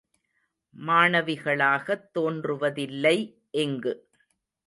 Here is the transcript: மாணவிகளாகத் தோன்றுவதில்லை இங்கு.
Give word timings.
மாணவிகளாகத் 0.75 2.07
தோன்றுவதில்லை 2.11 3.15
இங்கு. 3.57 3.93